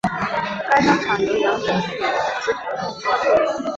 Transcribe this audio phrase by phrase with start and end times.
[0.67, 3.01] 该商场由杨忠礼集团共
[3.61, 3.69] 构。